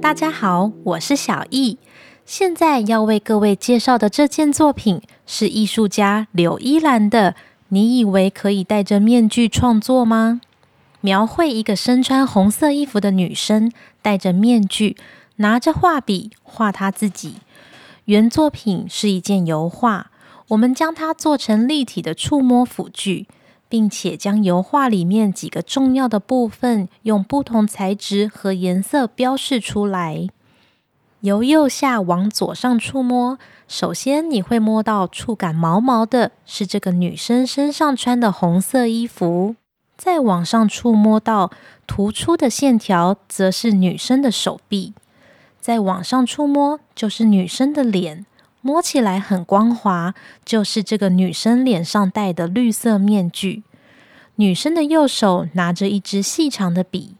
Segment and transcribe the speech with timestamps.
[0.00, 1.78] 大家好，我是小易。
[2.24, 7.34] 现在要为各位介绍的这件作品是艺术家柳依兰的。
[7.68, 10.40] 你以为可以戴着面具创作吗？
[11.00, 14.96] 描绘一个身穿红色衣服的女生，戴着面具，
[15.36, 17.34] 拿着画笔画她自己。
[18.04, 20.12] 原作品是一件油画，
[20.48, 23.26] 我们将它做成立体的触摸辅具。
[23.68, 30.28] 并且将油画里面几个重要的部分用不同材质和颜色标示出来。
[31.20, 39.56] 由右下往左上触摸，首先你会摸到触感毛毛的，是这个女生身上穿的红色衣服。
[39.96, 41.50] 再往上触摸到
[41.86, 44.92] 突出的线条，则是女生的手臂。
[45.58, 48.24] 再往上触摸，就是女生的脸。
[48.66, 50.12] 摸起来很光滑，
[50.44, 53.62] 就是这个女生脸上戴的绿色面具。
[54.34, 57.14] 女生的右手拿着一支细长的笔，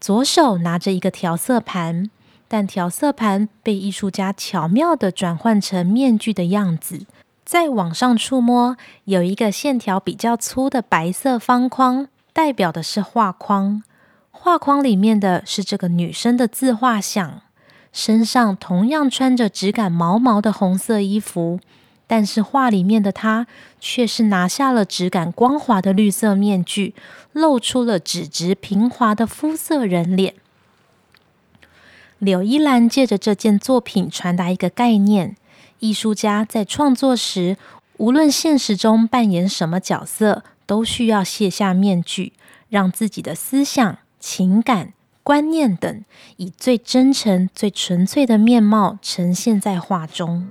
[0.00, 2.08] 左手拿着一个调色盘，
[2.48, 7.04] 但调色盘被艺术家巧妙地转换成面具的样子。
[7.44, 13.82] 再往上触摸，有一个线条比较粗的白色方框，代表的是画框。
[14.30, 17.42] 画框里面的是这个女生的自画像。
[17.96, 21.58] 身上同样穿着质感毛毛的红色衣服，
[22.06, 23.46] 但是画里面的他
[23.80, 26.94] 却是拿下了质感光滑的绿色面具，
[27.32, 30.34] 露出了笔直平滑的肤色人脸。
[32.18, 35.34] 柳依兰借着这件作品传达一个概念：
[35.78, 37.56] 艺术家在创作时，
[37.96, 42.34] 无论现实中扮演什么角色，都需要卸下面具，
[42.68, 44.92] 让自己的思想、情感。
[45.26, 46.04] 观念等，
[46.36, 50.46] 以最真诚、最纯粹的面貌呈现在画中。